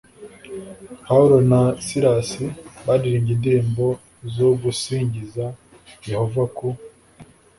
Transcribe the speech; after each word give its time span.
pawulo 1.05 1.35
na 1.51 1.61
silasi 1.85 2.45
baririmbye 2.85 3.31
indirimbo 3.33 3.85
zo 4.35 4.49
gusingiza 4.61 5.45
yehova 6.09 6.43
ku 6.55 6.67